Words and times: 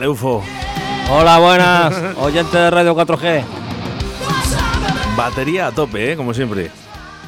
Dale, 0.00 0.08
UFO. 0.08 0.42
Hola, 1.12 1.36
buenas, 1.36 2.16
oyentes 2.16 2.50
de 2.54 2.70
Radio 2.70 2.96
4G. 2.96 3.44
Batería 5.14 5.66
a 5.66 5.72
tope, 5.72 6.12
¿eh? 6.12 6.16
Como 6.16 6.32
siempre. 6.32 6.70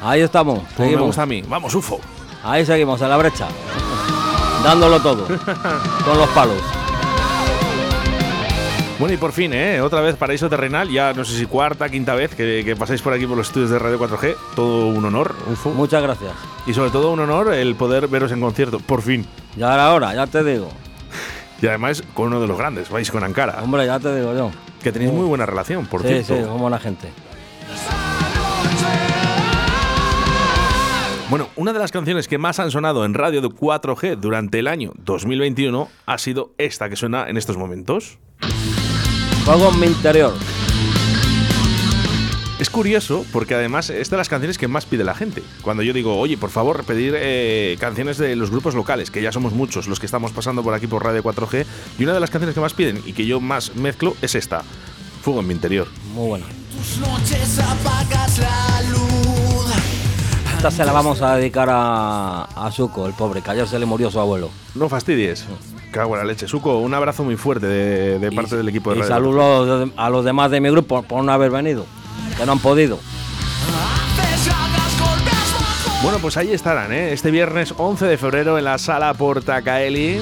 Ahí 0.01 0.21
estamos, 0.21 0.57
Como 0.57 0.69
me 0.79 0.85
seguimos. 0.85 1.05
gusta 1.05 1.21
a 1.21 1.25
mí. 1.27 1.43
Vamos, 1.47 1.75
UFO. 1.75 1.99
Ahí 2.43 2.65
seguimos, 2.65 2.99
en 3.03 3.09
la 3.09 3.17
brecha. 3.17 3.47
Dándolo 4.63 4.99
todo. 5.01 5.27
Con 5.27 6.17
los 6.17 6.27
palos. 6.29 6.57
Bueno, 8.97 9.13
y 9.13 9.17
por 9.17 9.33
fin, 9.33 9.53
¿eh? 9.53 9.79
Otra 9.79 10.01
vez 10.01 10.15
Paraíso 10.15 10.49
Terrenal. 10.49 10.89
Ya 10.89 11.13
no 11.13 11.23
sé 11.25 11.37
si 11.37 11.45
cuarta, 11.45 11.89
quinta 11.89 12.15
vez 12.15 12.33
que, 12.33 12.63
que 12.65 12.75
pasáis 12.75 13.03
por 13.03 13.13
aquí 13.13 13.27
por 13.27 13.37
los 13.37 13.49
estudios 13.49 13.69
de 13.69 13.77
Radio 13.77 13.99
4G. 13.99 14.35
Todo 14.55 14.87
un 14.87 15.05
honor, 15.05 15.35
UFO. 15.51 15.69
Muchas 15.69 16.01
gracias. 16.01 16.31
Y 16.65 16.73
sobre 16.73 16.89
todo 16.89 17.11
un 17.11 17.19
honor 17.19 17.53
el 17.53 17.75
poder 17.75 18.07
veros 18.07 18.31
en 18.31 18.41
concierto. 18.41 18.79
Por 18.79 19.03
fin. 19.03 19.27
Ya 19.57 19.71
era 19.75 19.93
hora, 19.93 20.15
ya 20.15 20.25
te 20.25 20.43
digo. 20.43 20.71
Y 21.61 21.67
además 21.67 22.03
con 22.13 22.27
uno 22.27 22.41
de 22.41 22.47
los 22.47 22.57
grandes, 22.57 22.89
vais 22.89 23.09
con 23.09 23.23
Ankara. 23.23 23.61
Hombre, 23.63 23.85
ya 23.85 23.99
te 23.99 24.15
digo 24.15 24.33
yo. 24.33 24.51
Que 24.81 24.91
tenéis 24.91 25.11
muy 25.13 25.25
buena 25.25 25.45
relación, 25.45 25.85
por 25.85 26.01
sí, 26.01 26.07
cierto. 26.07 26.35
sí, 26.35 26.41
somos 26.43 26.59
buena 26.59 26.79
gente. 26.79 27.09
Bueno, 31.29 31.47
una 31.55 31.73
de 31.73 31.79
las 31.79 31.91
canciones 31.91 32.27
que 32.27 32.37
más 32.37 32.59
han 32.59 32.69
sonado 32.69 33.05
en 33.05 33.13
radio 33.15 33.41
de 33.41 33.47
4G 33.47 34.17
durante 34.17 34.59
el 34.59 34.67
año 34.67 34.91
2021 34.97 35.89
ha 36.05 36.17
sido 36.19 36.51
esta 36.59 36.89
que 36.89 36.95
suena 36.95 37.27
en 37.27 37.37
estos 37.37 37.57
momentos. 37.57 38.19
Fuego 39.45 39.71
en 39.73 39.79
mi 39.79 39.87
interior. 39.87 40.33
Es 42.59 42.69
curioso 42.69 43.25
porque 43.33 43.55
además 43.55 43.89
es 43.89 44.09
de 44.09 44.15
las 44.17 44.29
canciones 44.29 44.57
que 44.57 44.67
más 44.67 44.85
pide 44.85 45.03
la 45.03 45.15
gente. 45.15 45.43
Cuando 45.63 45.83
yo 45.83 45.91
digo, 45.91 46.17
oye, 46.17 46.37
por 46.37 46.49
favor, 46.49 46.83
pedir 46.83 47.13
eh, 47.17 47.75
canciones 47.79 48.17
de 48.17 48.35
los 48.35 48.51
grupos 48.51 48.73
locales, 48.75 49.11
que 49.11 49.21
ya 49.21 49.31
somos 49.31 49.53
muchos 49.53 49.87
los 49.87 49.99
que 49.99 50.05
estamos 50.05 50.31
pasando 50.31 50.63
por 50.63 50.73
aquí 50.73 50.87
por 50.87 51.03
Radio 51.03 51.23
4G, 51.23 51.65
y 51.99 52.03
una 52.03 52.13
de 52.13 52.19
las 52.19 52.29
canciones 52.29 52.53
que 52.53 52.61
más 52.61 52.73
piden 52.73 53.01
y 53.05 53.13
que 53.13 53.25
yo 53.25 53.41
más 53.41 53.75
mezclo 53.75 54.15
es 54.21 54.35
esta, 54.35 54.63
Fuego 55.21 55.39
en 55.39 55.47
mi 55.47 55.53
interior. 55.53 55.87
Muy 56.13 56.27
buena. 56.27 56.45
Tus 56.77 56.97
noches 56.99 57.59
apagas 57.59 58.39
la 58.39 58.81
luz. 58.91 59.73
Esta 60.57 60.69
se 60.71 60.85
la 60.85 60.91
vamos 60.93 61.21
a 61.21 61.35
dedicar 61.37 61.69
a, 61.71 62.43
a 62.43 62.71
Suco, 62.71 63.07
el 63.07 63.13
pobre, 63.13 63.41
que 63.41 63.51
ayer 63.51 63.67
se 63.67 63.79
le 63.79 63.85
murió 63.85 64.11
su 64.11 64.19
abuelo. 64.19 64.49
No 64.75 64.87
fastidies. 64.89 65.45
Cago 65.91 66.15
en 66.15 66.19
la 66.19 66.25
leche. 66.25 66.47
Suco, 66.47 66.77
un 66.79 66.93
abrazo 66.93 67.23
muy 67.23 67.35
fuerte 67.37 67.67
de, 67.67 68.19
de 68.19 68.31
parte 68.31 68.55
Y- 68.55 68.57
del 68.57 68.69
equipo 68.69 68.91
de 68.91 68.97
Y 68.97 69.01
Radio 69.01 69.13
saludo 69.15 69.89
a 69.97 70.09
los 70.09 70.23
demás 70.25 70.51
de 70.51 70.59
mi 70.61 70.69
grupo 70.69 71.03
por 71.03 71.23
no 71.23 71.31
haber 71.31 71.51
venido, 71.51 71.85
que 72.35 72.45
no 72.45 72.53
han 72.53 72.59
podido. 72.59 72.99
Bueno, 76.01 76.19
pues 76.19 76.35
ahí 76.35 76.51
estarán, 76.51 76.91
¿eh? 76.91 77.13
Este 77.13 77.31
viernes 77.31 77.73
11 77.77 78.05
de 78.05 78.17
febrero 78.17 78.57
en 78.57 78.65
la 78.65 78.77
sala 78.77 79.13
Portacaeli. 79.13 80.19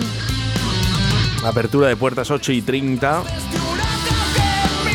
Apertura 1.44 1.88
de 1.88 1.96
puertas 1.96 2.30
8 2.30 2.52
y 2.52 2.62
30. 2.62 3.24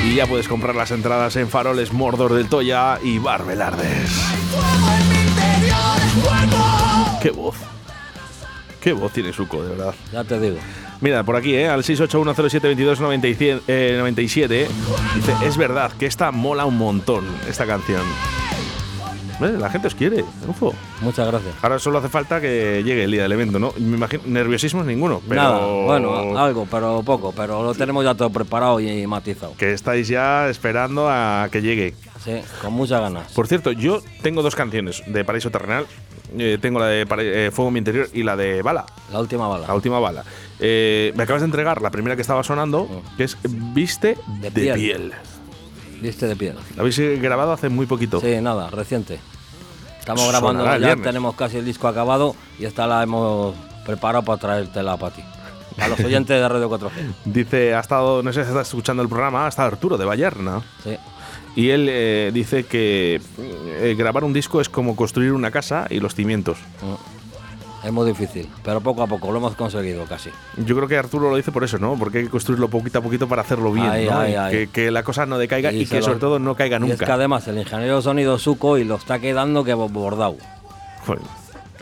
Y 0.04 0.14
ya 0.14 0.26
puedes 0.26 0.46
comprar 0.46 0.76
las 0.76 0.92
entradas 0.92 1.34
en 1.34 1.48
Faroles 1.48 1.92
Mordor 1.92 2.34
del 2.34 2.48
Toya 2.48 3.00
y 3.02 3.18
Barbelardes. 3.18 4.10
¡Qué 7.20 7.30
voz! 7.30 7.56
¡Qué 8.80 8.92
voz 8.92 9.12
tiene 9.12 9.32
Suco, 9.32 9.64
de 9.64 9.70
verdad! 9.70 9.94
Ya 10.12 10.22
te 10.22 10.38
digo. 10.38 10.58
Mira, 11.00 11.24
por 11.24 11.36
aquí, 11.36 11.54
¿eh? 11.54 11.68
al 11.68 11.82
681072297, 11.82 13.60
eh, 13.68 13.96
97, 13.98 14.68
dice, 15.14 15.34
es 15.44 15.56
verdad 15.56 15.92
que 15.92 16.06
esta 16.06 16.32
mola 16.32 16.64
un 16.64 16.78
montón, 16.78 17.24
esta 17.48 17.66
canción. 17.66 18.02
La 19.38 19.68
gente 19.68 19.88
os 19.88 19.94
quiere, 19.94 20.24
ufo. 20.48 20.74
Muchas 21.02 21.26
gracias. 21.26 21.54
Ahora 21.60 21.78
solo 21.78 21.98
hace 21.98 22.08
falta 22.08 22.40
que 22.40 22.82
llegue 22.82 23.04
el 23.04 23.10
día 23.10 23.22
del 23.22 23.32
evento, 23.32 23.58
¿no? 23.58 23.74
Me 23.76 23.96
imagino, 23.96 24.22
nerviosismo 24.24 24.82
ninguno, 24.82 25.20
pero... 25.28 25.42
Nada, 25.42 25.66
bueno, 25.66 26.38
algo, 26.38 26.66
pero 26.70 27.02
poco, 27.02 27.32
pero 27.36 27.62
lo 27.62 27.74
tenemos 27.74 28.02
ya 28.02 28.14
todo 28.14 28.30
preparado 28.30 28.80
y 28.80 29.06
matizado. 29.06 29.52
Que 29.58 29.74
estáis 29.74 30.08
ya 30.08 30.48
esperando 30.48 31.08
a 31.10 31.48
que 31.52 31.60
llegue. 31.60 31.94
Sí, 32.24 32.40
con 32.62 32.72
muchas 32.72 33.00
ganas. 33.02 33.30
Por 33.32 33.46
cierto, 33.46 33.72
yo 33.72 34.00
tengo 34.22 34.42
dos 34.42 34.56
canciones 34.56 35.02
de 35.06 35.24
Paraíso 35.24 35.50
Terrenal. 35.50 35.86
Eh, 36.36 36.58
tengo 36.60 36.78
la 36.80 36.86
de 36.86 37.02
eh, 37.02 37.50
Fuego 37.52 37.68
en 37.68 37.74
mi 37.74 37.78
interior 37.78 38.08
y 38.12 38.22
la 38.22 38.36
de 38.36 38.62
Bala, 38.62 38.84
La 39.12 39.20
última 39.20 39.46
bala. 39.48 39.66
la 39.66 39.74
última 39.74 40.00
bala. 40.00 40.24
Eh, 40.58 41.12
me 41.16 41.22
acabas 41.22 41.42
de 41.42 41.46
entregar 41.46 41.80
la 41.82 41.90
primera 41.90 42.16
que 42.16 42.22
estaba 42.22 42.42
sonando, 42.42 43.02
que 43.16 43.24
es 43.24 43.36
Viste 43.42 44.16
de, 44.40 44.50
De 44.50 44.50
piel. 44.50 44.74
piel. 44.74 45.12
Viste 46.00 46.26
de 46.26 46.36
piedra. 46.36 46.60
La 46.74 46.82
habéis 46.82 46.98
grabado 47.22 47.52
hace 47.52 47.68
muy 47.68 47.86
poquito. 47.86 48.20
Sí, 48.20 48.36
nada, 48.40 48.68
reciente. 48.70 49.18
Estamos 49.98 50.22
Sonará 50.24 50.54
grabando, 50.54 50.86
ya 50.86 50.96
tenemos 51.02 51.34
casi 51.34 51.56
el 51.58 51.64
disco 51.64 51.88
acabado 51.88 52.36
y 52.58 52.64
esta 52.64 52.86
la 52.86 53.02
hemos 53.02 53.54
preparado 53.84 54.24
para 54.24 54.38
traértela 54.38 54.96
para 54.96 55.14
ti. 55.16 55.22
A 55.78 55.88
los 55.88 55.98
oyentes 56.04 56.40
de 56.40 56.48
Radio 56.48 56.70
4G. 56.70 56.90
Dice, 57.24 57.74
ha 57.74 57.80
estado, 57.80 58.22
no 58.22 58.32
sé 58.32 58.42
si 58.44 58.48
está 58.48 58.62
escuchando 58.62 59.02
el 59.02 59.08
programa, 59.08 59.46
ha 59.46 59.48
estado 59.48 59.68
Arturo 59.68 59.96
de 59.98 60.04
Vallerna. 60.04 60.62
Sí. 60.84 60.96
Y 61.56 61.70
él 61.70 61.88
eh, 61.90 62.30
dice 62.32 62.64
que 62.64 63.20
eh, 63.38 63.94
grabar 63.98 64.22
un 64.22 64.32
disco 64.32 64.60
es 64.60 64.68
como 64.68 64.94
construir 64.94 65.32
una 65.32 65.50
casa 65.50 65.86
y 65.90 65.98
los 65.98 66.14
cimientos. 66.14 66.58
Mm. 66.82 67.16
Es 67.86 67.92
muy 67.92 68.06
difícil, 68.06 68.48
pero 68.64 68.80
poco 68.80 69.02
a 69.02 69.06
poco 69.06 69.30
lo 69.30 69.38
hemos 69.38 69.54
conseguido 69.54 70.04
casi. 70.06 70.30
Yo 70.56 70.74
creo 70.74 70.88
que 70.88 70.96
Arturo 70.98 71.30
lo 71.30 71.36
dice 71.36 71.52
por 71.52 71.62
eso, 71.62 71.78
¿no? 71.78 71.94
Porque 71.96 72.18
hay 72.18 72.24
que 72.24 72.30
construirlo 72.30 72.68
poquito 72.68 72.98
a 72.98 73.02
poquito 73.02 73.28
para 73.28 73.42
hacerlo 73.42 73.72
bien, 73.72 73.86
Ay, 73.88 74.06
¿no? 74.06 74.18
ay, 74.18 74.32
Y 74.32 74.34
ay. 74.34 74.52
Que, 74.52 74.66
que 74.68 74.90
la 74.90 75.02
cosa 75.04 75.24
no 75.24 75.38
decaiga 75.38 75.72
y, 75.72 75.86
que 75.86 75.98
lo- 76.00 76.02
sobre 76.02 76.18
todo 76.18 76.38
no 76.40 76.56
caiga 76.56 76.78
Y 76.80 76.90
es 76.90 76.98
que 76.98 77.04
nunca. 77.04 77.14
además 77.14 77.46
el 77.46 77.58
ingeniero 77.58 77.96
de 77.96 78.02
sonido 78.02 78.38
Suco 78.38 78.76
y 78.76 78.84
lo 78.84 78.96
está 78.96 79.20
quedando 79.20 79.62
que 79.62 79.72
bordado. 79.74 80.36
Joder, 81.06 81.22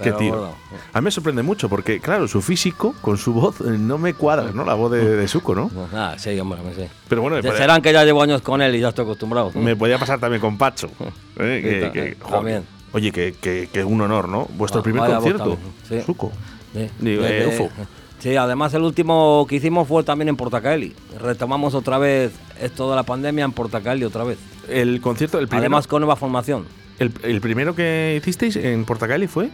qué 0.03 0.13
tío. 0.13 0.31
bueno. 0.31 0.55
A 0.93 1.01
mí 1.01 1.05
me 1.05 1.11
sorprende 1.11 1.43
mucho 1.43 1.69
porque, 1.69 2.01
claro, 2.01 2.27
su 2.29 2.43
físico 2.43 2.95
con 3.01 3.17
su 3.19 3.33
voz 3.33 3.61
eh, 3.61 3.77
no 3.79 3.99
me 3.99 4.15
cuadra, 4.15 4.51
¿no? 4.53 4.65
La 4.65 4.75
voz 4.75 4.91
de, 4.93 5.17
de 5.17 5.29
Suco, 5.29 5.55
¿no? 5.55 5.71
Nada, 5.93 6.19
sí, 6.19 6.39
hombre, 6.41 6.61
sé. 6.75 6.89
Pero 7.09 7.23
bueno, 7.23 7.41
Ya 7.41 7.53
Serán 7.57 7.83
que 7.83 7.93
ya 7.93 8.05
llevo 8.05 8.23
años 8.23 8.43
con 8.43 8.61
él 8.63 8.75
y 8.75 8.81
ya 8.81 8.89
estoy 8.89 9.05
acostumbrado. 9.05 9.53
me 9.55 9.77
podía 9.77 9.99
pasar 9.99 10.19
también 10.21 10.41
con 10.41 10.59
Pacho. 10.59 10.89
¿eh? 11.39 11.61
Sí, 11.63 11.69
Que- 11.69 11.91
que- 11.93 12.09
eh, 12.11 12.17
también. 12.31 12.65
Oye, 12.93 13.11
que, 13.11 13.35
que, 13.41 13.69
que 13.73 13.83
un 13.85 14.01
honor, 14.01 14.29
¿no? 14.29 14.47
Vuestro 14.57 14.81
Va- 14.81 14.85
primer 14.85 15.11
concierto, 15.11 15.59
sí. 15.89 16.01
Suco. 16.03 16.33
Sí. 16.73 16.89
Digo, 17.01 17.25
eh, 17.25 17.49
UFO. 17.53 17.71
Sí, 18.21 18.35
además 18.37 18.73
el 18.73 18.81
último 18.81 19.45
que 19.47 19.57
hicimos 19.57 19.87
fue 19.87 20.03
también 20.03 20.31
en 20.31 20.37
Portacaeli. 20.37 20.95
Retomamos 21.21 21.75
otra 21.75 21.99
vez 21.99 22.33
esto 22.59 22.89
de 22.89 22.97
la 22.97 23.03
pandemia 23.03 23.45
en 23.45 23.53
Portacaeli 23.53 24.03
otra 24.05 24.25
vez. 24.25 24.39
El 24.67 25.03
concierto, 25.03 25.39
el 25.39 25.47
primero, 25.47 25.65
Además 25.67 25.87
con 25.87 26.01
nueva 26.01 26.17
formación. 26.17 26.65
el, 26.99 27.13
el 27.23 27.43
primero 27.43 27.75
que 27.75 28.17
hicisteis 28.19 28.57
en 28.57 28.87
Portacali 28.87 29.27
fue 29.27 29.51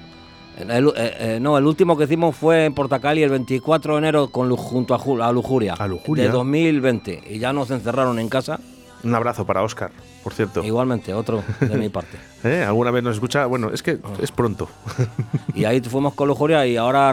El- 0.68 0.88
eh, 0.88 0.92
eh, 0.96 1.38
no, 1.40 1.56
el 1.58 1.66
último 1.66 1.96
que 1.96 2.04
hicimos 2.04 2.36
fue 2.36 2.64
en 2.66 2.74
Portacaeli 2.74 3.22
el 3.22 3.30
24 3.30 3.94
de 3.94 3.98
enero 3.98 4.28
con, 4.30 4.54
junto 4.56 4.94
a, 4.94 5.28
a 5.28 5.32
Lujuria. 5.32 5.74
A 5.78 5.86
Lujuria. 5.86 6.24
De 6.24 6.30
2020. 6.30 7.22
Y 7.30 7.38
ya 7.38 7.52
nos 7.52 7.70
encerraron 7.70 8.18
en 8.18 8.28
casa. 8.28 8.58
un 9.02 9.14
abrazo 9.14 9.46
para 9.46 9.62
Oscar, 9.62 9.90
por 10.22 10.34
cierto. 10.34 10.62
Igualmente, 10.62 11.14
otro 11.14 11.42
de 11.60 11.76
mi 11.78 11.88
parte. 11.88 12.18
¿Eh? 12.44 12.62
¿Alguna 12.66 12.90
vez 12.90 13.02
nos 13.02 13.14
escucha? 13.14 13.46
Bueno, 13.46 13.70
es 13.72 13.82
que 13.82 13.98
Ah. 14.02 14.08
es 14.20 14.30
pronto. 14.32 14.68
Y 15.54 15.64
ahí 15.64 15.80
fuimos 15.80 16.14
con 16.14 16.28
Lujuria 16.28 16.66
y 16.66 16.76
ahora 16.76 17.12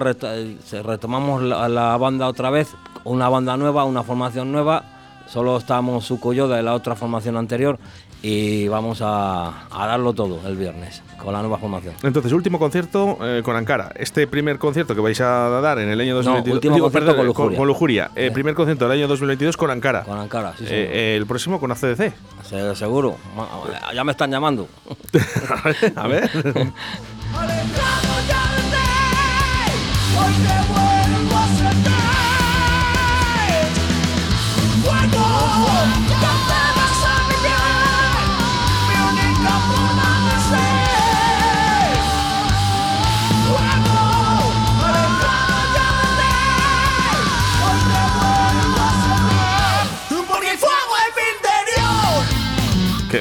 se- 0.66 0.84
retomamos 0.84 1.42
la, 1.42 1.68
la 1.70 1.98
banda 1.98 2.28
otra 2.28 2.50
vez, 2.50 2.70
una 3.04 3.30
banda 3.30 3.56
nueva, 3.58 3.84
una 3.86 4.04
formación 4.04 4.52
nueva. 4.52 4.84
Solo 5.28 5.58
estamos 5.58 6.06
Suco 6.06 6.32
y 6.32 6.38
yo 6.38 6.48
de 6.48 6.64
la 6.64 6.74
otra 6.74 6.96
formación 6.96 7.36
anterior 7.36 7.78
y 8.22 8.68
vamos 8.68 9.00
a, 9.02 9.68
a 9.70 9.88
darlo 9.88 10.14
todo 10.14 10.40
el 10.48 10.56
viernes 10.58 11.02
con 11.18 11.34
la 11.34 11.40
nueva 11.42 11.58
formación. 11.58 11.94
Entonces, 12.04 12.32
último 12.32 12.60
concierto 12.60 13.18
eh, 13.22 13.42
con 13.44 13.56
Ankara. 13.56 13.92
Este 13.96 14.28
primer 14.28 14.58
concierto 14.60 14.96
que 14.96 15.02
vais 15.02 15.20
a 15.22 15.50
dar 15.62 15.80
en 15.80 15.90
el 15.90 16.00
año 16.02 16.16
2022. 16.16 16.56
último 16.56 16.80
concierto 16.80 17.16
con 17.16 17.26
Lujuria. 17.26 17.58
Con, 17.58 17.68
Lujuria. 17.68 18.12
Eh, 18.16 18.28
Sí. 18.28 18.34
primer 18.34 18.54
concierto 18.56 18.88
del 18.88 18.98
año 19.00 19.08
2022 19.08 19.58
con 19.58 19.70
Ankara. 19.72 20.04
Con 20.04 20.18
Ankara, 20.20 20.54
sí, 20.58 20.66
Eh, 20.68 20.68
eh, 20.70 21.16
el 21.18 21.26
próximo 21.26 21.60
con 21.60 21.72
ACDC. 21.72 22.14
Se- 22.44 22.76
seguro. 22.76 23.18
Ya 23.94 24.04
me 24.04 24.12
están 24.12 24.32
llamando. 24.32 24.68
a 25.96 26.08
ver. 26.08 26.24
Alejado 27.38 28.14
ya 28.28 28.38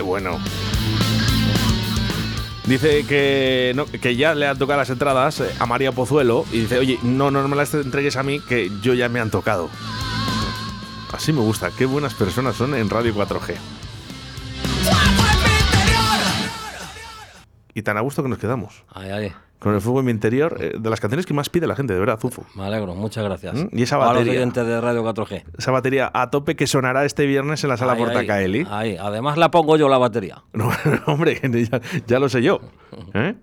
Bueno. 0.02 0.38
Dice 2.66 3.06
que, 3.06 3.86
que 4.02 4.16
ya 4.16 4.34
le 4.34 4.48
han 4.48 4.58
tocado 4.58 4.80
las 4.80 4.90
entradas 4.90 5.40
eh, 5.40 5.48
a 5.60 5.66
María 5.66 5.92
Pozuelo 5.92 6.44
y 6.50 6.60
dice, 6.62 6.78
oye, 6.78 6.98
no, 7.02 7.30
no 7.30 7.46
me 7.46 7.54
las 7.54 7.72
entregues 7.74 8.16
a 8.16 8.24
mí, 8.24 8.40
que 8.40 8.72
yo 8.82 8.92
ya 8.92 9.08
me 9.08 9.20
han 9.20 9.30
tocado. 9.30 9.70
Así 11.12 11.32
me 11.32 11.40
gusta, 11.40 11.70
qué 11.78 11.86
buenas 11.86 12.14
personas 12.14 12.56
son 12.56 12.74
en 12.74 12.90
Radio 12.90 13.14
4G. 13.14 13.54
Y 17.74 17.82
tan 17.82 17.96
a 17.96 18.00
gusto 18.00 18.22
que 18.24 18.28
nos 18.28 18.38
quedamos. 18.38 18.82
Ay, 18.92 19.10
ay. 19.10 19.32
Con 19.58 19.74
el 19.74 19.80
fuego 19.80 20.00
en 20.00 20.06
mi 20.06 20.12
interior, 20.12 20.58
eh, 20.60 20.74
de 20.78 20.90
las 20.90 21.00
canciones 21.00 21.24
que 21.24 21.32
más 21.32 21.48
pide 21.48 21.66
la 21.66 21.74
gente, 21.74 21.94
de 21.94 21.98
verdad, 22.00 22.18
Zufo. 22.20 22.44
Me 22.54 22.64
alegro, 22.64 22.94
muchas 22.94 23.24
gracias. 23.24 23.54
¿Mm? 23.54 23.68
Y 23.72 23.82
esa 23.82 23.96
A 23.96 24.12
los 24.12 24.24
batería. 24.26 24.44
de 24.46 24.80
Radio 24.80 25.02
4G. 25.02 25.44
Esa 25.56 25.70
batería 25.70 26.10
a 26.12 26.30
tope 26.30 26.56
que 26.56 26.66
sonará 26.66 27.04
este 27.06 27.24
viernes 27.26 27.64
en 27.64 27.70
la 27.70 27.76
sala 27.78 27.92
Ahí, 27.92 27.98
Portacaeli. 27.98 28.66
ahí, 28.70 28.90
ahí. 28.92 28.96
Además 29.00 29.38
la 29.38 29.50
pongo 29.50 29.76
yo 29.76 29.88
la 29.88 29.98
batería. 29.98 30.42
No, 30.52 30.70
hombre, 31.06 31.40
ya, 31.70 31.80
ya 32.06 32.18
lo 32.18 32.28
sé 32.28 32.42
yo. 32.42 32.60
¿eh? 33.14 33.34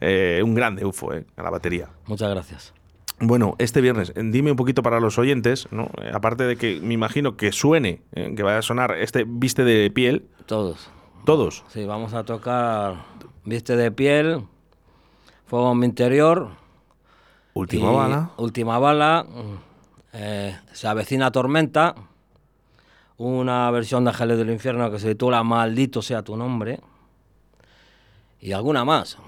Eh, 0.00 0.42
un 0.44 0.54
grande 0.54 0.84
UFO, 0.84 1.14
¿eh? 1.14 1.24
A 1.36 1.42
la 1.42 1.50
batería. 1.50 1.88
Muchas 2.06 2.28
gracias. 2.30 2.74
Bueno, 3.20 3.54
este 3.58 3.80
viernes, 3.80 4.12
dime 4.16 4.50
un 4.50 4.56
poquito 4.56 4.82
para 4.82 4.98
los 4.98 5.16
oyentes, 5.18 5.68
¿no? 5.70 5.88
Aparte 6.12 6.44
de 6.44 6.56
que 6.56 6.80
me 6.82 6.94
imagino 6.94 7.36
que 7.36 7.52
suene, 7.52 8.02
que 8.12 8.42
vaya 8.42 8.58
a 8.58 8.62
sonar 8.62 8.96
este 8.98 9.24
viste 9.26 9.62
de 9.64 9.90
piel, 9.92 10.26
Todos. 10.46 10.90
todos. 11.24 11.64
Sí, 11.68 11.84
vamos 11.84 12.14
a 12.14 12.24
tocar 12.24 12.96
Viste 13.44 13.76
de 13.76 13.92
piel, 13.92 14.42
Mi 15.52 15.84
interior. 15.86 16.48
Última 17.52 17.92
y 17.92 17.94
bala. 17.94 18.30
Última 18.38 18.78
bala. 18.78 19.24
mm, 19.28 19.56
eh, 20.14 20.58
se 20.72 20.88
avecina 20.88 21.30
tormenta. 21.30 21.94
Una 23.18 23.70
versión 23.70 24.04
de 24.04 24.10
Ángeles 24.10 24.38
del 24.38 24.50
Infierno 24.50 24.90
que 24.90 24.98
se 24.98 25.08
titula 25.08 25.42
Maldito 25.42 26.00
sea 26.00 26.22
tu 26.22 26.36
nombre. 26.36 26.80
Y 28.40 28.52
alguna 28.52 28.84
más. 28.86 29.18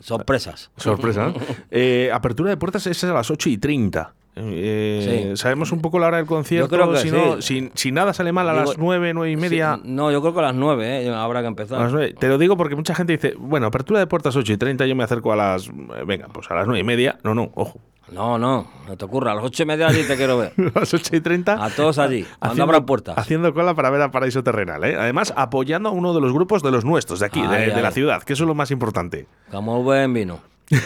Sorpresas. 0.00 0.70
Sorpresa. 0.76 1.28
¿no? 1.28 1.34
Eh, 1.70 2.10
apertura 2.12 2.50
de 2.50 2.56
puertas 2.56 2.86
es 2.88 3.04
a 3.04 3.12
las 3.12 3.30
8 3.30 3.48
y 3.50 3.58
30. 3.58 4.14
Eh, 4.36 5.30
Sí. 5.32 5.36
¿Sabemos 5.36 5.72
un 5.72 5.80
poco 5.80 5.98
la 5.98 6.06
hora 6.08 6.16
del 6.18 6.26
concierto? 6.26 6.68
creo 6.68 6.92
que 6.92 6.98
si, 6.98 7.10
no- 7.10 7.40
sí. 7.42 7.60
si, 7.60 7.70
si 7.74 7.92
nada 7.92 8.12
sale 8.12 8.30
mal 8.32 8.48
a 8.48 8.52
Digo- 8.52 8.64
las 8.66 8.78
9, 8.78 9.12
9 9.14 9.32
y 9.32 9.36
media. 9.36 9.80
Sí, 9.82 9.88
no, 9.90 10.12
yo 10.12 10.20
creo 10.20 10.32
que 10.34 10.38
a 10.40 10.42
las 10.44 10.54
9 10.54 11.06
¿eh? 11.06 11.12
habrá 11.14 11.40
que 11.40 11.48
empezar. 11.48 11.78
a 11.80 11.84
las 11.84 11.92
nueve. 11.92 12.14
Te 12.18 12.28
lo 12.28 12.38
digo 12.38 12.56
porque 12.56 12.76
mucha 12.76 12.94
gente 12.94 13.12
dice, 13.14 13.34
bueno, 13.38 13.66
apertura 13.66 13.98
de 14.00 14.06
puertas 14.06 14.36
8 14.36 14.52
y 14.52 14.56
30, 14.56 14.86
yo 14.86 14.94
me 14.94 15.04
acerco 15.04 15.32
a 15.32 15.36
las... 15.36 15.66
eh, 15.68 15.72
Venga, 16.06 16.28
pues 16.32 16.50
a 16.50 16.54
las 16.54 16.66
9 16.66 16.80
y 16.80 16.84
media. 16.84 17.18
No, 17.24 17.34
no, 17.34 17.50
ojo. 17.54 17.80
No, 18.12 18.38
no, 18.38 18.66
no 18.86 18.96
te 18.96 19.04
ocurra. 19.04 19.32
A 19.32 19.34
las 19.34 19.44
8 19.44 19.64
y 19.64 19.66
media 19.66 19.88
allí 19.88 20.02
te 20.04 20.16
quiero 20.16 20.38
ver. 20.38 20.52
A 20.74 20.78
las 20.80 20.94
8 20.94 21.16
y 21.16 21.20
30. 21.20 21.62
A 21.62 21.68
todos 21.70 21.98
allí, 21.98 22.24
cuando 22.38 22.62
abran 22.62 22.86
puertas. 22.86 23.18
Haciendo 23.18 23.52
cola 23.52 23.74
para 23.74 23.90
ver 23.90 24.00
a 24.00 24.10
Paraíso 24.10 24.42
Terrenal. 24.42 24.82
¿eh? 24.84 24.96
Además, 24.98 25.34
apoyando 25.36 25.90
a 25.90 25.92
uno 25.92 26.14
de 26.14 26.20
los 26.22 26.32
grupos 26.32 26.62
de 26.62 26.70
los 26.70 26.84
nuestros, 26.86 27.20
de 27.20 27.26
aquí, 27.26 27.42
de, 27.42 27.48
Ay, 27.56 27.70
de 27.70 27.82
la 27.82 27.90
ciudad, 27.90 28.22
que 28.22 28.32
eso 28.34 28.44
es 28.44 28.48
lo 28.48 28.54
más 28.54 28.70
importante. 28.70 29.26
Como 29.50 29.82
buen 29.82 30.14
vino. 30.14 30.40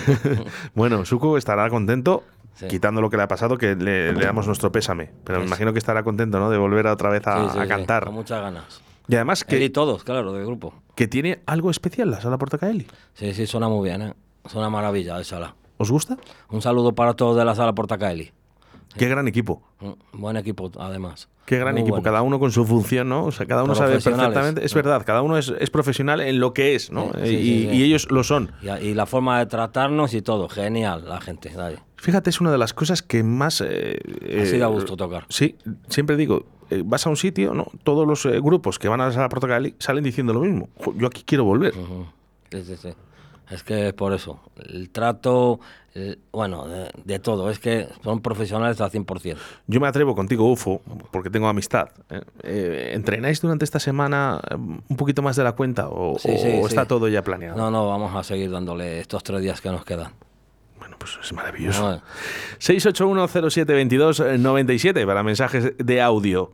Bueno, 0.75 1.05
Suco 1.05 1.37
estará 1.37 1.69
contento, 1.71 2.25
Sí. 2.55 2.69
quitando 2.69 3.01
lo 3.01 3.09
que 3.11 3.17
le 3.17 3.23
ha 3.23 3.29
pasado, 3.29 3.57
que 3.57 3.75
le, 3.75 4.13
le 4.13 4.25
damos 4.25 4.47
nuestro 4.47 4.71
pésame. 4.71 5.11
Pero 5.25 5.41
me 5.41 5.47
imagino 5.47 5.73
que 5.73 5.79
estará 5.79 6.03
contento, 6.03 6.39
¿no? 6.39 6.51
De 6.51 6.59
volver 6.59 6.87
otra 6.87 7.09
vez 7.11 7.27
a, 7.27 7.67
cantar. 7.67 8.05
con 8.05 8.15
muchas 8.15 8.41
ganas. 8.41 8.83
Y 9.09 9.15
además 9.17 9.45
Él 9.49 9.57
y 9.57 9.61
que, 9.67 9.71
todos, 9.71 10.05
claro, 10.05 10.33
del 10.33 10.47
grupo. 10.47 10.75
que 10.95 11.09
tiene 11.09 11.41
algo 11.47 11.71
especial 11.71 12.11
la 12.11 12.21
sala 12.21 12.39
Portacaeli. 12.39 12.87
Sí, 13.15 13.35
sí, 13.35 13.47
suena 13.47 13.69
muy 13.69 13.89
bien, 13.89 14.03
¿eh? 14.03 14.15
Suena 14.47 14.71
maravilla 14.71 15.19
de 15.19 15.25
sala. 15.25 15.55
¿Os 15.79 15.91
gusta? 15.91 16.17
Un 16.51 16.63
saludo 16.63 16.95
para 16.95 17.15
todos 17.15 17.37
de 17.37 17.45
la 17.45 17.55
sala 17.55 17.73
Portacaeli. 17.73 18.33
Qué 18.97 19.09
gran 19.09 19.27
equipo. 19.29 19.63
Un 19.81 19.97
buen 20.13 20.37
equipo, 20.37 20.71
además. 20.79 21.29
Qué 21.47 21.59
gran 21.59 21.75
Muy 21.75 21.81
equipo, 21.83 21.97
bueno. 21.97 22.05
cada 22.05 22.23
uno 22.23 22.39
con 22.39 22.53
su 22.53 22.65
función, 22.65 23.09
¿no? 23.09 23.25
O 23.25 23.33
sea, 23.33 23.47
cada 23.47 23.65
uno 23.65 23.75
sabe 23.75 23.95
perfectamente. 23.95 24.65
Es 24.65 24.75
verdad, 24.75 25.03
cada 25.05 25.23
uno 25.23 25.37
es, 25.37 25.53
es 25.59 25.71
profesional 25.71 26.21
en 26.21 26.39
lo 26.39 26.55
que 26.55 26.75
es, 26.75 26.93
¿no? 26.93 27.11
Sí, 27.15 27.21
y, 27.21 27.27
sí, 27.27 27.37
sí, 27.37 27.69
sí. 27.71 27.77
y 27.77 27.83
ellos 27.83 28.11
lo 28.11 28.23
son. 28.23 28.53
Y, 28.63 28.69
y 28.89 28.95
la 28.95 29.07
forma 29.07 29.39
de 29.41 29.47
tratarnos 29.47 30.15
y 30.15 30.23
todo. 30.23 30.49
Genial, 30.49 31.09
la 31.09 31.21
gente. 31.21 31.51
dale. 31.51 31.79
Fíjate, 31.97 32.31
es 32.31 32.41
una 32.41 32.53
de 32.53 32.59
las 32.59 32.75
cosas 32.75 33.03
que 33.03 33.23
más. 33.25 33.61
Eh, 33.61 33.99
Así 34.43 34.57
eh, 34.57 34.59
da 34.59 34.67
gusto 34.67 34.97
tocar. 34.97 35.25
Sí, 35.29 35.57
siempre 35.89 36.17
digo, 36.17 36.45
eh, 36.71 36.83
vas 36.85 37.07
a 37.07 37.11
un 37.11 37.17
sitio, 37.17 37.55
¿no? 37.55 37.67
Todos 37.83 38.07
los 38.07 38.25
eh, 38.27 38.41
grupos 38.41 38.79
que 38.79 38.89
van 38.89 39.01
a 39.01 39.11
la 39.11 39.29
Portacaeli 39.29 39.75
salen 39.79 40.05
diciendo 40.05 40.33
lo 40.33 40.41
mismo. 40.41 40.69
Yo 40.97 41.09
aquí 41.09 41.23
quiero 41.27 41.45
volver. 41.45 41.75
Sí, 42.51 42.63
sí, 42.65 42.77
sí. 42.77 42.89
Es 43.53 43.63
que 43.63 43.89
es 43.89 43.93
por 43.93 44.13
eso. 44.15 44.41
El 44.69 44.89
trato, 44.91 45.61
el- 45.95 46.19
bueno, 46.33 46.67
de, 46.67 46.91
de 47.05 47.19
todo. 47.19 47.51
Es 47.51 47.59
que 47.59 47.87
son 48.03 48.21
profesionales 48.23 48.81
al 48.81 48.91
100%. 48.91 49.37
Yo 49.67 49.81
me 49.81 49.89
atrevo 49.89 50.15
contigo, 50.15 50.51
UFO, 50.51 50.81
porque 51.11 51.29
tengo 51.29 51.49
amistad. 51.49 51.91
¿eh? 52.09 52.23
Eh, 52.43 52.93
¿Entrenáis 52.95 53.41
durante 53.43 53.65
esta 53.67 53.79
semana 53.79 54.41
eh, 54.51 54.55
un 54.55 54.97
poquito 54.97 55.21
más 55.23 55.37
de 55.37 55.45
la 55.45 55.53
cuenta 55.53 55.89
o, 55.89 56.19
Sí, 56.19 56.31
o 56.31 56.39
sí, 56.39 56.49
está 56.67 56.83
sí. 56.83 56.89
todo 56.89 57.09
ya 57.09 57.23
planeado? 57.23 57.57
No, 57.59 57.71
no, 57.71 57.87
vamos 57.89 58.15
a 58.17 58.23
seguir 58.25 58.51
dándole 58.51 59.01
estos 59.01 59.23
tres 59.23 59.43
días 59.43 59.61
que 59.61 59.69
nos 59.71 59.85
quedan. 59.85 60.13
Bueno, 60.79 60.97
pues 60.99 61.19
es 61.23 61.33
maravilloso. 61.33 61.83
Bueno. 61.83 62.03
681072297 62.59 65.05
para 65.07 65.23
mensajes 65.23 65.75
de 65.77 66.01
audio. 66.01 66.53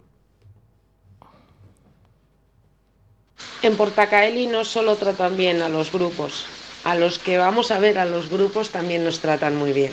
En 3.62 3.76
Portacaeli 3.76 4.46
no 4.46 4.64
solo 4.64 4.96
tratan 4.96 5.36
bien 5.36 5.62
a 5.62 5.68
los 5.68 5.92
grupos, 5.92 6.46
a 6.84 6.94
los 6.94 7.18
que 7.18 7.38
vamos 7.38 7.70
a 7.70 7.78
ver 7.78 7.98
a 7.98 8.04
los 8.04 8.30
grupos 8.30 8.70
también 8.70 9.04
nos 9.04 9.20
tratan 9.20 9.56
muy 9.56 9.72
bien. 9.72 9.92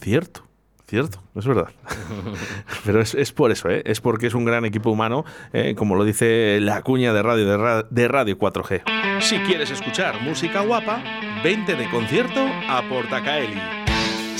Cierto, 0.00 0.46
cierto, 0.86 1.22
es 1.34 1.46
verdad. 1.46 1.68
Pero 2.84 3.00
es, 3.00 3.14
es 3.14 3.32
por 3.32 3.50
eso, 3.50 3.68
¿eh? 3.70 3.82
es 3.86 4.00
porque 4.00 4.26
es 4.26 4.34
un 4.34 4.44
gran 4.44 4.64
equipo 4.64 4.90
humano, 4.90 5.24
¿eh? 5.52 5.74
como 5.76 5.94
lo 5.94 6.04
dice 6.04 6.58
la 6.60 6.82
cuña 6.82 7.12
de 7.12 7.22
radio 7.22 7.46
de, 7.46 7.84
de 7.90 8.08
Radio 8.08 8.38
4G. 8.38 9.20
Si 9.20 9.38
quieres 9.40 9.70
escuchar 9.70 10.20
música 10.22 10.60
guapa, 10.62 11.02
vente 11.42 11.74
de 11.74 11.88
concierto 11.90 12.40
a 12.68 12.82
Portacaeli. 12.88 13.83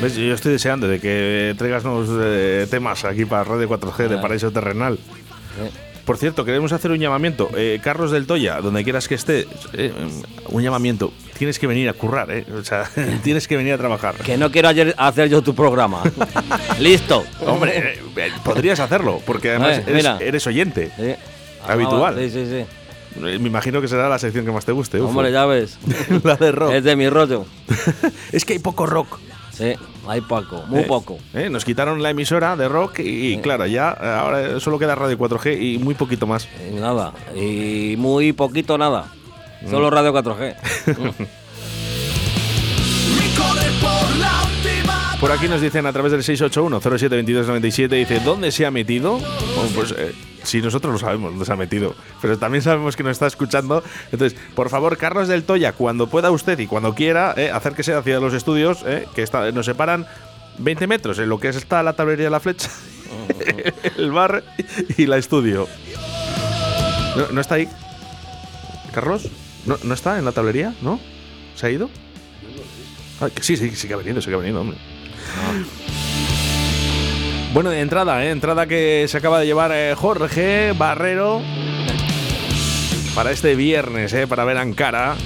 ¿Ves? 0.00 0.14
Yo 0.16 0.34
estoy 0.34 0.52
deseando 0.52 0.88
de 0.88 1.00
que 1.00 1.54
traigas 1.56 1.84
nuevos 1.84 2.08
eh, 2.12 2.66
temas 2.70 3.04
aquí 3.04 3.24
para 3.24 3.44
Radio 3.44 3.68
4G 3.68 4.08
de 4.08 4.18
Ah. 4.18 4.20
Paraíso 4.20 4.50
Terrenal. 4.50 4.94
Eh, 4.94 5.70
Por 6.04 6.18
cierto, 6.18 6.44
queremos 6.44 6.72
hacer 6.72 6.90
un 6.90 6.98
llamamiento. 6.98 7.48
Eh, 7.56 7.80
Carlos 7.82 8.10
del 8.10 8.26
Toya, 8.26 8.60
donde 8.60 8.84
quieras 8.84 9.08
que 9.08 9.14
esté, 9.14 9.46
eh, 9.72 9.92
un 10.48 10.62
llamamiento. 10.62 11.12
Tienes 11.38 11.58
que 11.58 11.66
venir 11.66 11.88
a 11.88 11.94
currar, 11.94 12.30
¿eh? 12.30 12.44
O 12.58 12.62
sea, 12.62 12.88
tienes 13.24 13.48
que 13.48 13.56
venir 13.56 13.72
a 13.72 13.78
trabajar. 13.78 14.14
Que 14.16 14.36
no 14.36 14.50
quiero 14.52 14.68
ayer 14.68 14.94
hacer 14.98 15.28
yo 15.30 15.40
tu 15.42 15.54
programa. 15.54 16.02
Listo. 16.78 17.24
Hombre, 17.46 17.94
eh, 18.16 18.30
podrías 18.44 18.78
hacerlo, 18.80 19.20
porque 19.26 19.50
además 19.50 19.80
eres, 19.86 20.06
eres 20.20 20.46
oyente. 20.46 20.90
Sí. 20.96 21.14
Habitual. 21.66 22.16
Sí, 22.18 22.30
sí, 22.30 22.46
sí. 22.46 23.20
Me 23.20 23.34
imagino 23.34 23.80
que 23.80 23.88
será 23.88 24.10
la 24.10 24.18
sección 24.18 24.44
que 24.44 24.52
más 24.52 24.66
te 24.66 24.72
guste. 24.72 25.00
Ufo. 25.00 25.08
Hombre, 25.08 25.32
ya 25.32 25.46
ves. 25.46 25.78
la 26.22 26.36
de 26.36 26.52
rock. 26.52 26.72
Es 26.72 26.84
de 26.84 26.94
mi 26.96 27.08
rollo. 27.08 27.46
es 28.30 28.44
que 28.44 28.52
hay 28.52 28.58
poco 28.58 28.84
rock. 28.84 29.18
Sí. 29.56 29.72
hay 30.06 30.20
poco, 30.20 30.62
muy 30.66 30.80
Eh, 30.80 30.84
poco. 30.84 31.18
eh, 31.32 31.48
Nos 31.48 31.64
quitaron 31.64 32.02
la 32.02 32.10
emisora 32.10 32.56
de 32.56 32.68
rock 32.68 32.98
y, 32.98 33.38
claro, 33.38 33.66
ya 33.66 33.88
ahora 33.90 34.60
solo 34.60 34.78
queda 34.78 34.94
Radio 34.94 35.16
4G 35.16 35.58
y 35.60 35.78
muy 35.78 35.94
poquito 35.94 36.26
más. 36.26 36.46
Y 36.70 36.74
nada, 36.74 37.12
y 37.34 37.94
muy 37.96 38.32
poquito 38.32 38.76
nada. 38.76 39.06
Solo 39.70 39.88
Radio 39.90 40.12
4G. 40.12 40.54
Por 45.20 45.32
aquí 45.32 45.48
nos 45.48 45.62
dicen 45.62 45.86
a 45.86 45.92
través 45.92 46.12
del 46.12 46.22
681-072297, 46.22 47.88
dice, 47.88 48.20
¿dónde 48.20 48.52
se 48.52 48.66
ha 48.66 48.70
metido? 48.70 49.12
Bueno, 49.12 49.70
pues 49.74 49.94
eh, 49.96 50.14
si 50.42 50.60
nosotros 50.60 50.92
lo 50.92 50.98
sabemos 50.98 51.30
dónde 51.30 51.46
se 51.46 51.52
ha 51.54 51.56
metido, 51.56 51.94
pero 52.20 52.38
también 52.38 52.60
sabemos 52.62 52.96
que 52.96 53.02
nos 53.02 53.12
está 53.12 53.26
escuchando. 53.26 53.82
Entonces, 54.12 54.38
por 54.54 54.68
favor, 54.68 54.98
Carlos 54.98 55.26
del 55.26 55.44
Toya, 55.44 55.72
cuando 55.72 56.08
pueda 56.08 56.30
usted 56.30 56.58
y 56.58 56.66
cuando 56.66 56.94
quiera, 56.94 57.32
eh, 57.36 57.50
acérquese 57.50 57.94
hacia 57.94 58.20
los 58.20 58.34
estudios, 58.34 58.84
eh, 58.86 59.06
que 59.14 59.22
está, 59.22 59.50
nos 59.52 59.64
separan 59.64 60.06
20 60.58 60.86
metros 60.86 61.18
en 61.18 61.30
lo 61.30 61.40
que 61.40 61.48
está 61.48 61.82
la 61.82 61.94
tablería 61.94 62.26
de 62.26 62.30
la 62.30 62.40
flecha, 62.40 62.68
el 63.96 64.10
bar 64.12 64.44
y 64.98 65.06
la 65.06 65.16
estudio. 65.16 65.66
¿No, 67.16 67.28
no 67.32 67.40
está 67.40 67.54
ahí? 67.54 67.68
¿Carlos? 68.92 69.30
¿No, 69.64 69.78
¿No 69.82 69.94
está 69.94 70.18
en 70.18 70.26
la 70.26 70.32
tablería? 70.32 70.74
¿No? 70.82 71.00
¿Se 71.54 71.66
ha 71.66 71.70
ido? 71.70 71.88
Ah, 73.22 73.28
sí, 73.40 73.56
sí, 73.56 73.70
sí 73.70 73.88
que 73.88 73.94
ha 73.94 73.96
venido, 73.96 74.20
sí 74.20 74.28
que 74.28 74.34
ha 74.34 74.38
venido, 74.38 74.60
hombre. 74.60 74.76
Bueno, 77.52 77.70
de 77.70 77.80
entrada, 77.80 78.24
¿eh? 78.24 78.30
entrada 78.30 78.66
que 78.66 79.06
se 79.08 79.16
acaba 79.16 79.40
de 79.40 79.46
llevar 79.46 79.70
eh, 79.72 79.94
Jorge 79.96 80.72
Barrero 80.72 81.40
para 83.14 83.30
este 83.30 83.54
viernes, 83.54 84.12
¿eh? 84.12 84.26
para 84.26 84.44
ver 84.44 84.58
Ankara 84.58 85.16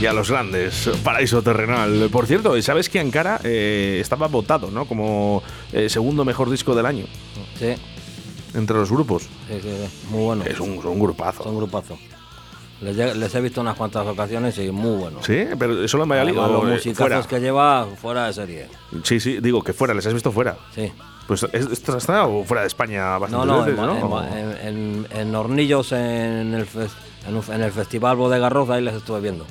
y 0.00 0.06
a 0.06 0.12
los 0.14 0.30
grandes, 0.30 0.88
Paraíso 1.02 1.42
Terrenal. 1.42 2.08
Por 2.10 2.26
cierto, 2.26 2.60
¿sabes 2.62 2.88
que 2.88 2.98
Ankara 2.98 3.40
estaba 3.44 4.26
votado 4.28 4.70
¿no? 4.70 4.86
como 4.86 5.42
segundo 5.88 6.24
mejor 6.24 6.50
disco 6.50 6.74
del 6.74 6.86
año 6.86 7.04
Sí, 7.58 7.74
entre 8.54 8.76
los 8.76 8.90
grupos? 8.90 9.24
sí, 9.48 9.60
sí, 9.62 9.68
sí, 9.68 10.06
muy 10.10 10.24
bueno. 10.24 10.44
Es 10.46 10.58
un, 10.60 10.70
un 10.84 10.98
grupazo. 10.98 11.44
Son 11.44 11.56
grupazo. 11.56 11.98
Les, 12.80 13.34
he 13.34 13.40
visto 13.40 13.60
unas 13.60 13.76
cuantas 13.76 14.06
ocasiones 14.06 14.58
y 14.58 14.70
muy 14.70 14.96
bueno. 14.98 15.20
Sí, 15.22 15.46
pero 15.58 15.86
solo 15.88 16.02
en 16.02 16.08
Valladolid. 16.10 16.38
Además, 16.38 16.50
los 16.62 16.70
eh, 16.70 16.74
musicazos 16.74 17.26
que 17.26 17.40
lleva 17.40 17.86
fuera 18.00 18.26
de 18.26 18.32
serie. 18.32 18.68
Sí, 19.04 19.20
sí, 19.20 19.38
digo 19.40 19.62
que 19.62 19.72
fuera, 19.72 19.94
les 19.94 20.06
has 20.06 20.12
visto 20.12 20.30
fuera. 20.32 20.56
Sí. 20.74 20.92
Pues 21.26 21.42
¿es- 21.52 21.66
esto 21.70 21.96
está 21.96 22.26
o 22.26 22.44
fuera 22.44 22.60
de 22.62 22.66
España 22.66 23.14
No, 23.14 23.20
bastante 23.20 23.46
no, 23.46 23.58
veces, 23.64 23.78
en, 23.78 23.86
¿no? 23.86 24.24
en- 24.26 24.66
en- 24.66 25.06
en 25.10 25.34
Hornillos, 25.34 25.92
en 25.92 26.52
el, 26.54 26.66
en, 27.52 27.62
el 27.62 27.72
Festival 27.72 28.16
Bodega 28.16 28.50
Rosa, 28.50 28.74
ahí 28.74 28.82
les 28.82 28.94
estuve 28.94 29.20
viendo. 29.20 29.46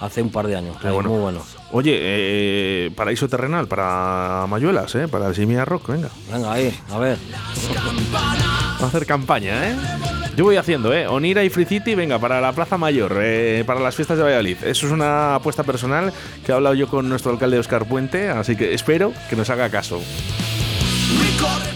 Hace 0.00 0.22
un 0.22 0.30
par 0.30 0.46
de 0.46 0.56
años. 0.56 0.76
Ahí, 0.82 0.92
bueno. 0.92 1.08
Muy 1.10 1.18
bueno. 1.20 1.40
Oye, 1.72 1.98
eh, 2.00 2.90
paraíso 2.94 3.28
terrenal 3.28 3.68
para 3.68 4.46
Mayuelas, 4.48 4.94
¿eh? 4.94 5.08
Para 5.08 5.32
Simia 5.34 5.64
Rock, 5.64 5.88
venga. 5.88 6.08
Venga, 6.32 6.52
ahí, 6.52 6.74
a 6.90 6.98
ver. 6.98 7.18
Vamos 8.12 8.82
a 8.82 8.86
hacer 8.86 9.06
campaña, 9.06 9.70
¿eh? 9.70 9.76
Yo 10.36 10.44
voy 10.44 10.56
haciendo, 10.56 10.92
¿eh? 10.92 11.06
Onira 11.06 11.44
y 11.44 11.48
Free 11.50 11.64
City, 11.64 11.94
venga, 11.94 12.18
para 12.18 12.40
la 12.40 12.52
Plaza 12.52 12.76
Mayor, 12.76 13.18
eh, 13.22 13.62
para 13.66 13.78
las 13.78 13.94
fiestas 13.94 14.16
de 14.18 14.24
Valladolid. 14.24 14.56
Eso 14.64 14.86
es 14.86 14.92
una 14.92 15.36
apuesta 15.36 15.62
personal 15.62 16.12
que 16.44 16.50
he 16.50 16.54
hablado 16.54 16.74
yo 16.74 16.88
con 16.88 17.08
nuestro 17.08 17.30
alcalde 17.30 17.58
Oscar 17.58 17.84
Puente, 17.86 18.28
así 18.30 18.56
que 18.56 18.74
espero 18.74 19.12
que 19.30 19.36
nos 19.36 19.48
haga 19.50 19.70
caso. 19.70 20.02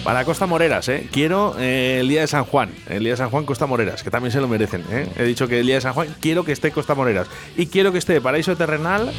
Para 0.02 0.24
Costa 0.24 0.46
Moreras, 0.46 0.88
¿eh? 0.88 1.06
Quiero 1.12 1.54
eh, 1.58 1.98
el 2.00 2.08
día 2.08 2.22
de 2.22 2.26
San 2.26 2.44
Juan, 2.44 2.70
el 2.88 3.00
día 3.04 3.12
de 3.12 3.16
San 3.16 3.30
Juan 3.30 3.44
Costa 3.44 3.66
Moreras, 3.66 4.02
que 4.02 4.10
también 4.10 4.32
se 4.32 4.40
lo 4.40 4.48
merecen, 4.48 4.82
¿eh? 4.90 5.06
He 5.16 5.22
dicho 5.24 5.46
que 5.46 5.60
el 5.60 5.66
día 5.66 5.76
de 5.76 5.80
San 5.82 5.92
Juan 5.92 6.08
quiero 6.20 6.44
que 6.44 6.50
esté 6.52 6.72
Costa 6.72 6.96
Moreras 6.96 7.28
y 7.56 7.66
quiero 7.66 7.92
que 7.92 7.98
esté 7.98 8.20
Paraíso 8.20 8.56
Terrenal 8.56 9.12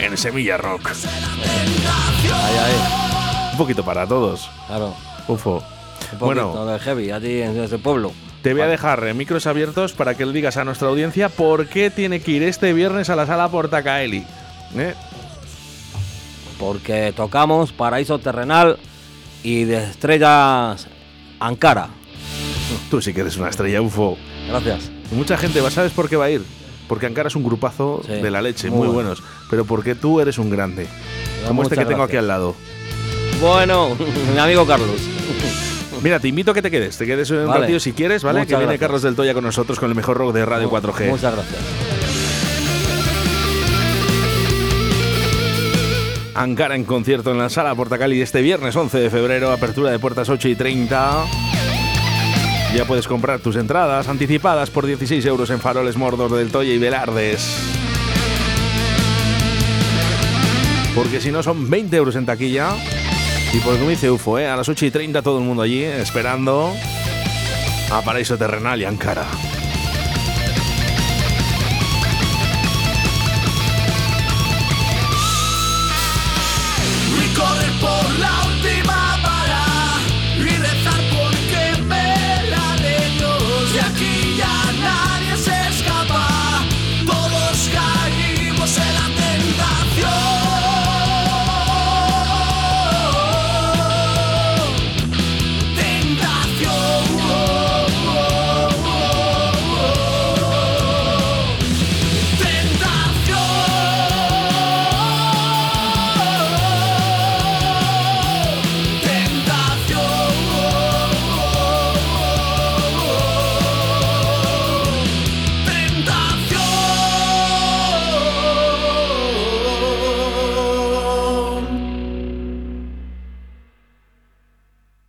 en 0.00 0.16
Semilla 0.16 0.56
Rock. 0.56 0.88
Ahí, 0.88 2.56
ahí. 2.58 3.50
Un 3.52 3.58
poquito 3.58 3.84
para 3.84 4.04
todos. 4.06 4.50
Claro. 4.66 4.94
Ufo. 5.28 5.62
Un 6.12 6.18
Bueno, 6.18 6.42
poquito 6.52 6.66
de 6.66 6.78
heavy, 6.80 7.10
allí 7.12 7.42
en 7.42 7.60
ese 7.62 7.78
pueblo. 7.78 8.12
Te 8.42 8.52
voy 8.52 8.62
a 8.62 8.66
dejar 8.66 9.12
micros 9.14 9.46
abiertos 9.46 9.92
para 9.92 10.14
que 10.14 10.24
le 10.26 10.32
digas 10.32 10.56
a 10.56 10.64
nuestra 10.64 10.88
audiencia 10.88 11.28
por 11.28 11.66
qué 11.66 11.90
tiene 11.90 12.20
que 12.20 12.32
ir 12.32 12.42
este 12.42 12.72
viernes 12.72 13.10
a 13.10 13.16
la 13.16 13.26
sala 13.26 13.48
Portacaeli. 13.48 14.24
¿Eh? 14.76 14.94
Porque 16.58 17.12
tocamos 17.14 17.72
Paraíso 17.72 18.18
Terrenal 18.18 18.78
y 19.42 19.64
de 19.64 19.84
estrellas 19.84 20.88
Ankara. 21.40 21.88
Tú 22.90 23.00
sí 23.00 23.12
que 23.14 23.20
eres 23.20 23.36
una 23.36 23.48
estrella 23.48 23.80
UFO. 23.80 24.16
Gracias. 24.48 24.90
Mucha 25.12 25.36
gente 25.36 25.60
va, 25.60 25.70
¿sabes 25.70 25.92
por 25.92 26.08
qué 26.08 26.16
va 26.16 26.26
a 26.26 26.30
ir? 26.30 26.42
Porque 26.88 27.06
Ankara 27.06 27.28
es 27.28 27.36
un 27.36 27.44
grupazo 27.44 28.02
Sí, 28.04 28.12
de 28.12 28.30
la 28.30 28.40
leche, 28.42 28.68
muy 28.70 28.78
muy, 28.78 28.86
bueno. 28.88 29.10
buenos. 29.10 29.22
Pero 29.50 29.64
porque 29.64 29.94
tú 29.94 30.20
eres 30.20 30.38
un 30.38 30.50
grande. 30.50 30.86
Como 31.46 31.62
este 31.62 31.76
que 31.76 31.84
tengo 31.84 32.02
aquí 32.02 32.16
al 32.16 32.28
lado. 32.28 32.54
Bueno, 33.40 33.90
mi 34.32 34.38
amigo 34.38 34.66
Carlos. 34.66 35.00
Mira, 36.02 36.20
te 36.20 36.28
invito 36.28 36.50
a 36.52 36.54
que 36.54 36.62
te 36.62 36.70
quedes. 36.70 36.96
Te 36.96 37.06
quedes 37.06 37.30
un 37.30 37.46
Vale. 37.46 37.60
ratito 37.62 37.80
si 37.80 37.92
quieres, 37.92 38.22
¿vale? 38.22 38.40
Muchas 38.40 38.50
que 38.50 38.56
viene 38.56 38.64
gracias. 38.72 38.80
Carlos 38.80 39.02
del 39.02 39.14
Toya 39.16 39.34
con 39.34 39.44
nosotros 39.44 39.78
con 39.80 39.88
el 39.88 39.96
mejor 39.96 40.16
rock 40.16 40.34
de 40.34 40.44
Radio 40.46 40.70
4G. 40.70 41.08
Muchas 41.08 41.34
gracias. 41.34 41.62
Ankara 46.34 46.76
en 46.76 46.84
concierto 46.84 47.32
en 47.32 47.38
la 47.38 47.48
sala 47.48 47.74
Portacali 47.74 48.20
este 48.22 48.42
viernes 48.42 48.76
11 48.76 48.98
de 49.00 49.10
febrero, 49.10 49.50
apertura 49.50 49.90
de 49.90 49.98
puertas 49.98 50.28
8 50.28 50.48
y 50.48 50.54
30. 50.54 51.24
Ya 52.76 52.84
puedes 52.84 53.08
comprar 53.08 53.40
tus 53.40 53.56
entradas 53.56 54.06
anticipadas 54.08 54.70
por 54.70 54.86
16 54.86 55.24
euros 55.26 55.50
en 55.50 55.58
Faroles 55.58 55.96
Mordor 55.96 56.30
del 56.30 56.50
Toya 56.52 56.72
y 56.72 56.78
Velardes. 56.78 57.44
Porque 60.94 61.20
si 61.20 61.32
no 61.32 61.42
son 61.42 61.68
20 61.68 61.96
euros 61.96 62.14
en 62.14 62.26
taquilla. 62.26 62.68
Y 63.52 63.60
por 63.60 63.76
como 63.76 63.88
dice 63.88 64.10
UFO, 64.10 64.38
¿eh? 64.38 64.46
a 64.46 64.56
las 64.56 64.68
8 64.68 64.86
y 64.86 64.90
30 64.90 65.22
todo 65.22 65.38
el 65.38 65.44
mundo 65.44 65.62
allí 65.62 65.82
esperando 65.82 66.74
a 67.90 68.02
Paraíso 68.02 68.36
Terrenal 68.36 68.80
y 68.80 68.84
Ankara. 68.84 69.26